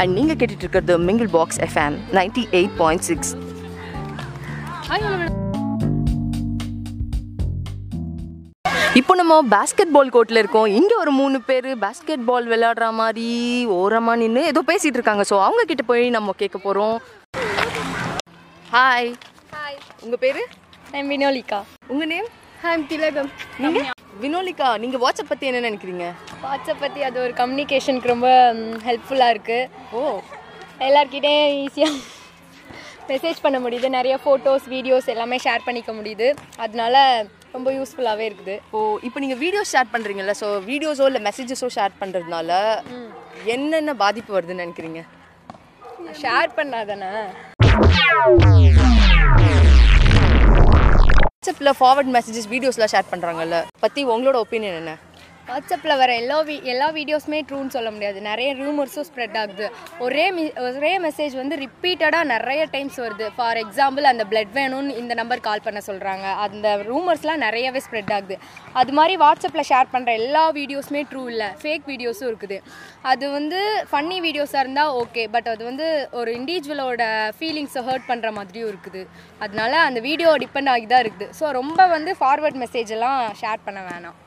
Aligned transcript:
And 0.00 0.12
நீங்கள் 0.18 0.38
கேட்டுட்டு 0.40 0.64
இருக்கிறது 0.66 0.96
Mingle 1.08 1.30
Box 1.36 1.60
FM 1.66 1.96
ninety 2.18 2.44
eight 2.58 2.76
point 2.80 3.06
six 3.08 3.32
இப்போ 9.00 9.12
நம்ம 9.20 9.34
பாஸ்கெட் 9.52 9.92
பால் 9.94 10.10
கோர்ட்டில் 10.14 10.40
இருக்கோம். 10.40 10.66
இங்கே 10.78 10.94
ஒரு 11.02 11.12
மூணு 11.18 11.36
பேர் 11.48 11.68
பாஸ்கெட் 11.84 12.24
பால் 12.28 12.48
விளையாடுற 12.52 12.86
மாதிரி 13.00 13.26
ஓரமாக 13.76 14.20
நின்று 14.22 14.42
ஏதோ 14.52 14.60
பேசிகிட்டு 14.70 14.98
இருக்காங்க. 15.00 15.24
ஸோ 15.30 15.36
அவங்க 15.46 15.62
கிட்ட 15.70 15.82
போய் 15.90 16.04
நம்ம 16.16 16.34
கேட்க 16.42 16.58
போகிறோம் 16.58 16.96
ஹாய் 18.66 19.10
ஹாய் 19.54 19.78
உங்கள் 20.04 20.22
பேர்? 20.24 20.40
ஐம் 20.98 21.10
வினோலிகா 21.14 21.60
உங்கள் 21.92 22.10
நேம் 22.14 22.28
ஐம் 22.72 22.86
திலகம் 22.92 23.30
நீங்கள் 23.62 23.88
வினோலிகா 24.22 24.68
நீங்கள் 24.82 25.00
வாட்ஸ்அப் 25.02 25.30
பற்றி 25.32 25.48
என்ன 25.48 25.60
நினைக்கிறீங்க? 25.68 26.06
வாட்ஸ்அப் 26.44 26.82
பற்றி 26.84 27.00
அது 27.08 27.18
ஒரு 27.24 27.34
கம்யூனிகேஷனுக்கு 27.40 28.12
ரொம்ப 28.12 28.28
ஹெல்ப்ஃபுல்லாக 28.86 29.34
இருக்குது 29.34 29.68
ஓ. 29.98 30.00
எல்லார்கிட்டையும் 30.86 31.52
ஈஸியாக 31.64 32.00
மெசேஜ் 33.10 33.44
பண்ண 33.44 33.58
முடியுது. 33.64 33.88
நிறைய 33.98 34.14
ஃபோட்டோஸ் 34.24 34.66
வீடியோஸ் 34.74 35.12
எல்லாமே 35.14 35.36
ஷேர் 35.46 35.66
பண்ணிக்க 35.68 35.92
முடியுது. 35.98 36.28
அதனால 36.64 36.96
ரொம்ப 37.54 37.68
யூஸ்ஃபுல்லாகவே 37.78 38.26
இருக்குது. 38.30 38.56
ஓ 38.74 38.98
இப்போ 39.08 39.20
நீங்கள் 39.24 39.40
வீடியோஸ் 39.44 39.72
ஷேர் 39.74 39.92
பண்ணுறீங்கல்ல 39.94 40.34
ஸோ 40.42 40.48
வீடியோஸோ 40.70 41.06
இல்லை 41.10 41.22
மெசேஜஸோ 41.28 41.70
ஷேர் 41.78 41.98
பண்ணுறதுனால 42.02 42.60
என்னென்ன 43.56 43.94
பாதிப்பு 44.04 44.36
வருதுன்னு 44.38 44.64
நினைக்கிறீங்க? 44.64 45.02
ஷேர் 46.22 46.56
பண்ணாதானே? 46.60 47.12
வாட்ஸ்அப்பில் 51.60 51.78
ஃபார்வர்ட் 51.80 52.12
மெசேஜஸ் 52.14 52.46
வீடியோஸ்லாம் 52.52 52.90
ஷேர் 52.92 53.10
பண்ணுறாங்கல்ல 53.10 53.56
பற்றி 53.82 54.00
உங்களோட 54.12 54.36
ஒப்பீனியன் 54.44 54.78
என்ன? 54.80 54.92
வாட்ஸ்அப்பில் 55.50 56.00
வர 56.00 56.10
எல்லா 56.22 56.36
வீ 56.48 56.54
எல்லா 56.72 56.88
வீடியோஸுமே 56.96 57.38
ட்ரூன்னு 57.48 57.74
சொல்ல 57.76 57.88
முடியாது. 57.94 58.18
நிறைய 58.28 58.50
ரூமர்ஸும் 58.60 59.06
ஸ்ப்ரெட் 59.08 59.36
ஆகுது. 59.40 59.66
ஒரே 60.04 60.26
மி 60.36 60.44
ஒரே 60.66 60.92
மெசேஜ் 61.06 61.34
வந்து 61.40 61.54
ரிப்பீட்டடாக 61.62 62.28
நிறைய 62.32 62.62
டைம்ஸ் 62.74 62.98
வருது. 63.04 63.26
ஃபார் 63.36 63.58
எக்ஸாம்பிள் 63.62 64.06
அந்த 64.12 64.24
பிளட் 64.32 64.52
வேணும்னு 64.58 64.92
இந்த 65.00 65.14
நம்பர் 65.20 65.42
கால் 65.48 65.64
பண்ண 65.66 65.80
சொல்கிறாங்க 65.88 66.26
அந்த 66.44 66.76
ரூமர்ஸ்லாம் 66.90 67.42
நிறையவே 67.46 67.82
ஸ்ப்ரெட் 67.86 68.12
ஆகுது. 68.18 68.38
அது 68.82 68.94
மாதிரி 68.98 69.16
வாட்ஸ்அப்பில் 69.24 69.68
ஷேர் 69.72 69.92
பண்ணுற 69.94 70.12
எல்லா 70.22 70.44
வீடியோஸுமே 70.60 71.02
ட்ரூ 71.10 71.24
இல்லை. 71.32 71.50
ஃபேக் 71.64 71.90
வீடியோஸும் 71.92 72.30
இருக்குது. 72.30 72.60
அது 73.12 73.26
வந்து 73.36 73.60
ஃபன்னி 73.90 74.20
வீடியோஸாக 74.28 74.64
இருந்தால் 74.66 74.94
ஓகே 75.02 75.24
பட் 75.36 75.50
அது 75.56 75.62
வந்து 75.70 75.88
ஒரு 76.20 76.32
இண்டிவிஜுவலோட 76.40 77.02
ஃபீலிங்ஸை 77.38 77.84
ஹர்ட் 77.90 78.08
பண்ணுற 78.12 78.30
மாதிரியும் 78.40 78.72
இருக்குது. 78.72 79.04
அதனால 79.46 79.72
அந்த 79.90 80.02
வீடியோ 80.08 80.32
டிபெண்ட் 80.46 80.72
ஆகி 80.76 80.88
தான் 80.94 81.04
இருக்குது. 81.06 81.32
ஸோ 81.40 81.46
ரொம்ப 81.60 81.80
வந்து 81.98 82.12
ஃபார்வர்ட் 82.22 82.60
மெசேஜ் 82.66 82.92
எல்லாம் 82.98 83.20
ஷேர் 83.44 83.66
பண்ண 83.68 83.82
வேணாம். 83.92 84.18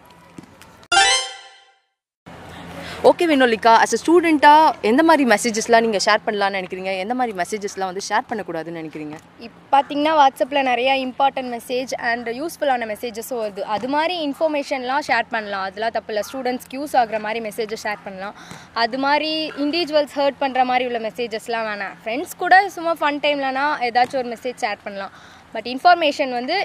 ஓகே 3.09 3.25
வினோலிகா 3.29 3.71
அஸ் 3.83 3.93
அ 3.95 3.97
ஸ்டூடெண்ட்டாக 4.01 4.67
எந்த 4.89 5.01
மாதிரி 5.07 5.23
மெசேஜஸ்லாம் 5.31 5.83
நீங்கள் 5.85 6.03
ஷேர் 6.05 6.21
பண்ணலான்னு 6.27 6.57
நினைக்கிறீங்க? 6.59 6.91
எந்த 7.03 7.13
மாதிரி 7.19 7.33
மெசேஜஸ்லாம் 7.39 7.89
வந்து 7.91 8.03
ஷேர் 8.07 8.27
பண்ணக்கூடாதுன்னு 8.29 8.81
நினைக்கிறீங்க? 8.81 9.15
இப்போ 9.45 9.59
பார்த்தீங்கன்னா 9.73 10.13
வாட்ஸ்அப்பில் 10.19 10.67
நிறைய 10.69 10.91
இம்பார்ட்டன்ட் 11.07 11.51
மெசேஜ் 11.55 11.91
அண்ட் 12.09 12.29
யூஸ்ஃபுல்லான 12.39 12.87
மெசேஜஸும் 12.93 13.41
வருது 13.43 13.63
அது 13.75 13.87
மாதிரி 13.95 14.15
இன்ஃபர்மேஷன்லாம் 14.27 15.03
ஷேர் 15.09 15.27
பண்ணலாம். 15.35 15.65
அதெல்லாம் 15.67 15.95
தப்பு 15.97 16.11
இல்லை. 16.13 16.23
ஸ்டூடெண்ட்ஸ்க்கு 16.29 16.79
யூஸ் 16.79 16.95
ஆகுற 17.01 17.19
மாதிரி 17.25 17.41
மெசேஜஸ் 17.49 17.83
ஷேர் 17.87 18.01
பண்ணலாம். 18.07 18.37
அது 18.83 18.99
மாதிரி 19.05 19.31
இண்டிவிஜுவல்ஸ் 19.65 20.15
ஹர்ட் 20.19 20.41
பண்ணுற 20.43 20.63
மாதிரி 20.71 20.87
உள்ள 20.91 21.01
மெசேஜஸ்லாம் 21.09 21.67
வேணாம். 21.71 21.97
ஃப்ரெண்ட்ஸ் 22.03 22.35
கூட 22.43 22.61
சும்மா 22.77 22.93
ஃபன் 23.01 23.21
டைம்லனா 23.25 23.65
ஏதாச்சும் 23.89 24.21
ஒரு 24.23 24.31
மெசேஜ் 24.35 24.61
ஷேர் 24.65 24.83
பண்ணலாம். 24.85 25.15
பட் 25.55 25.67
இன்ஃபர்மேஷன் 25.73 26.33
வந்து 26.39 26.57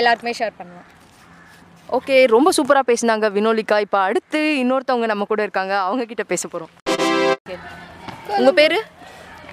எல்லாருக்குமே 0.00 0.34
ஷேர் 0.42 0.58
பண்ணலாம். 0.60 0.88
ஓகே 1.88 2.16
ரொம்ப 2.34 2.48
சூப்பராக 2.56 2.88
பேசினாங்க 2.90 3.26
வினோலிகா. 3.36 3.76
இப்போ 3.86 3.98
அடுத்து 4.08 4.40
இன்னொருத்தவங்க 4.62 5.06
நம்ம 5.12 5.24
கூட 5.30 5.40
இருக்காங்க. 5.46 5.74
அவங்க 5.86 6.04
கிட்ட 6.10 6.24
பேச 6.32 6.48
போகிறோம் 6.52 6.72
உங்கள் 8.38 8.58
பேர்? 8.58 8.76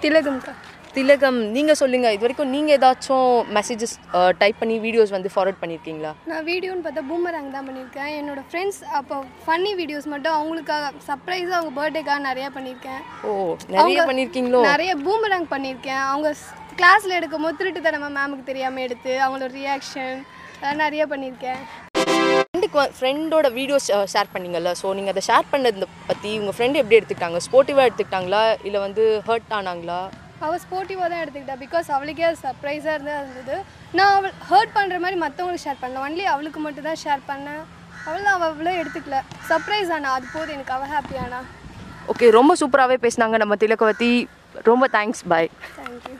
திலகம்க்கா 0.03 0.53
திலகம் 0.95 1.39
நீங்கள் 1.55 1.77
சொல்லுங்கள் 1.79 2.13
இது 2.15 2.23
வரைக்கும் 2.25 2.51
நீங்கள் 2.53 2.75
ஏதாச்சும் 2.77 3.27
மெசேஜஸ் 3.57 3.93
டைப் 4.41 4.59
பண்ணி 4.61 4.75
வீடியோஸ் 4.85 5.11
வந்து 5.15 5.29
ஃபார்வர்ட் 5.33 5.59
பண்ணியிருக்கீங்களா 5.61 6.11
நான் 6.29 6.45
வீடியோன்னு 6.51 6.83
பார்த்தா 6.85 7.03
பூமராங் 7.09 7.51
தான் 7.55 7.67
பண்ணியிருக்கேன். 7.67 8.09
என்னோட 8.19 8.41
ஃப்ரெண்ட்ஸ் 8.47 8.79
அப்போ 8.99 9.17
ஃபன்னி 9.45 9.73
வீடியோஸ் 9.81 10.07
மட்டும் 10.13 10.35
அவங்களுக்காக 10.37 10.89
சர்ப்ரைஸாக 11.09 11.57
அவங்க 11.59 11.73
பர்த்டேக்காக 11.79 12.19
நிறையா 12.29 12.49
பண்ணியிருக்கேன். 12.55 13.01
ஓ 13.27 13.33
நிறைய 13.75 14.07
பண்ணியிருக்கீங்களோ 14.09 14.61
நிறைய 14.71 14.93
பூமராங் 15.05 15.47
பண்ணியிருக்கேன். 15.53 16.03
அவங்க 16.13 16.31
கிளாஸில் 16.81 17.17
எடுக்கும் 17.19 17.45
போது 17.47 17.59
திருட்டுத்தனமாக 17.61 18.15
மேமுக்கு 18.17 18.49
தெரியாமல் 18.51 18.85
எடுத்து 18.87 19.13
அவங்களோட 19.25 19.51
ரியாக்ஷன் 19.61 20.17
நிறைய 20.83 21.03
பண்ணியிருக்கேன். 21.13 21.61
ஃப்ரெண்டுக்கு 22.69 22.97
ஃப்ரெண்டோட 22.97 23.47
வீடியோஸ் 23.57 23.87
ஷேர் 24.13 24.31
பண்ணீங்கல்ல? 24.33 24.71
ஸோ 24.79 24.87
நீங்கள் 24.97 25.13
அதை 25.13 25.21
ஷேர் 25.27 25.47
பண்ணதை 25.51 25.87
பற்றி 26.09 26.29
உங்கள் 26.39 26.55
ஃப்ரெண்டு 26.57 26.79
எப்படி 26.81 26.97
எடுத்துக்கிட்டாங்க? 26.97 27.39
ஸ்போர்ட்டிவாக 27.45 27.87
எடுத்துக்கிட்டாங்களா? 27.87 28.41
இல்லை 28.67 28.79
வந்து 28.85 29.03
ஹர்ட் 29.27 29.53
ஆனாங்களா? 29.59 29.99
அவள் 30.45 30.61
ஸ்போர்ட்டிவாக 30.65 31.07
தான் 31.11 31.21
எடுத்துக்கிட்டா. 31.23 31.55
பிகாஸ் 31.63 31.87
அவளுக்கே 31.95 32.27
சர்ப்ரைஸாக 32.43 32.95
இருந்தால் 32.97 33.21
இருந்தது 33.23 33.55
நான் 33.97 34.13
அவள் 34.17 34.35
ஹர்ட் 34.51 34.75
பண்ணுற 34.77 34.99
மாதிரி 35.05 35.17
மற்றவங்களுக்கு 35.25 35.65
ஷேர் 35.67 35.81
பண்ணல. 35.81 36.03
ஒன்லி 36.07 36.25
அவளுக்கு 36.33 36.61
மட்டும் 36.65 36.87
தான் 36.89 37.01
ஷேர் 37.05 37.23
பண்ணேன். 37.31 37.63
அவள் 38.07 38.31
அவள் 38.35 38.49
அவ்வளோ 38.51 38.73
எடுத்துக்கல. 38.81 39.19
சர்ப்ரைஸ் 39.49 39.91
ஆனா 39.97 40.13
அது 40.19 40.27
போதும். 40.35 40.55
எனக்கு 40.57 40.75
அவள் 40.77 40.93
ஹாப்பியானா 40.95 41.41
ஓகே 42.13 42.29
ரொம்ப 42.39 42.53
சூப்பராகவே 42.61 42.99
பேசினாங்க 43.05 43.37
நம்ம 43.43 43.57
திலகவதி. 43.63 44.13
ரொம்ப 44.69 44.85
தேங்க்ஸ் 44.97 45.25
பாய் 45.33 45.49
தேங்க்யூ 45.79 46.15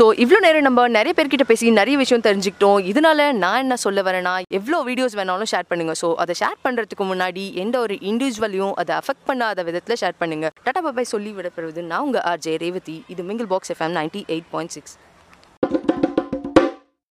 ஸோ 0.00 0.04
இவ்வளோ 0.24 0.38
நேரம் 0.44 0.64
நம்ம 0.66 0.82
நிறைய 0.96 1.12
பேர்கிட்ட 1.16 1.44
பேசி 1.48 1.72
நிறைய 1.78 1.96
விஷயம் 2.02 2.22
தெரிஞ்சுக்கிட்டோம். 2.26 2.78
இதனால 2.90 3.26
நான் 3.40 3.62
என்ன 3.64 3.76
சொல்ல 3.82 4.02
வரேன்னா 4.06 4.32
எவ்வளோ 4.58 4.78
வீடியோஸ் 4.86 5.16
வேணாலும் 5.18 5.50
ஷேர் 5.52 5.68
பண்ணுங்க. 5.70 5.94
ஸோ 6.02 6.08
அதை 6.22 6.34
ஷேர் 6.40 6.56
பண்ணுறதுக்கு 6.66 7.04
முன்னாடி 7.10 7.44
எந்த 7.62 7.76
ஒரு 7.84 7.96
இண்டிவிஜுவலையும் 8.10 8.72
அதை 8.82 8.94
அஃபெக்ட் 9.00 9.26
பண்ணாத 9.30 9.64
விதத்தில் 9.68 10.00
ஷேர் 10.02 10.16
பண்ணுங்க. 10.22 10.48
டாடா 10.66 10.82
பாபாய் 10.86 11.10
சொல்லி 11.14 11.32
விடப்படுவது 11.38 11.82
நான் 11.90 12.04
உங்கள் 12.06 12.24
ஆர்ஜே 12.32 12.54
ரேவதி. 12.64 12.96
இது 13.14 13.28
mingle 13.30 13.50
box 13.52 13.72
FM 13.74 13.96
ninety 14.00 14.22
eight 14.34 14.50
point 14.54 14.74
six 14.76 14.96